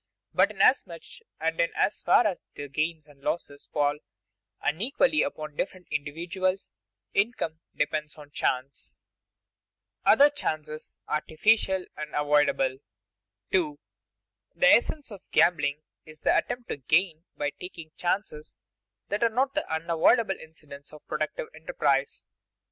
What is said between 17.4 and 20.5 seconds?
taking chances that are not the unavoidable